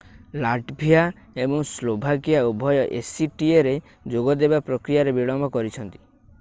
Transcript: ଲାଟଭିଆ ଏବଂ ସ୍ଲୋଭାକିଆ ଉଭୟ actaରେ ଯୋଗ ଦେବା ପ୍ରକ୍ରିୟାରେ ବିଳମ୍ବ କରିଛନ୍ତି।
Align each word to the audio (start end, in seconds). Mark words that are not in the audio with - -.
ଲାଟଭିଆ 0.43 1.03
ଏବଂ 1.43 1.61
ସ୍ଲୋଭାକିଆ 1.73 2.41
ଉଭୟ 2.53 2.81
actaରେ 3.03 3.77
ଯୋଗ 4.15 4.39
ଦେବା 4.45 4.65
ପ୍ରକ୍ରିୟାରେ 4.71 5.17
ବିଳମ୍ବ 5.21 5.55
କରିଛନ୍ତି। 5.59 6.07